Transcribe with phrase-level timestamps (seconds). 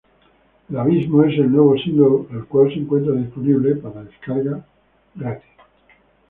[0.67, 4.65] El Abismo es el nuevo single, el cual se encuentra disponible para descarga
[5.13, 5.47] gratis.